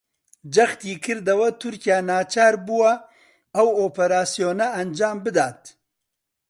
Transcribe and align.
جەختیکردەوە 0.55 1.47
تورکیا 1.61 1.99
ناچار 2.09 2.53
بووە 2.65 2.91
ئەو 3.55 3.67
ئۆپەراسیۆنە 3.79 4.67
ئەنجامبدات 4.75 5.61